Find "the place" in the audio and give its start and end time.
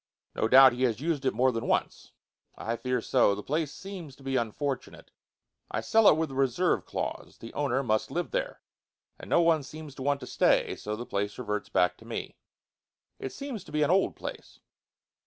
3.35-3.71, 10.95-11.37